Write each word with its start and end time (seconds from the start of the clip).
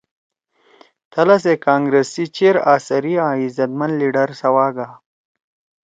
تَھلا 1.11 1.37
سے 1.43 1.53
کانگرس 1.65 2.07
سی 2.13 2.25
چیر 2.35 2.55
آثری 2.73 3.13
آں 3.25 3.35
عزت 3.43 3.71
مند 3.79 3.93
لیڈر 3.99 4.29
سوا 4.41 4.67
گا 4.75 4.87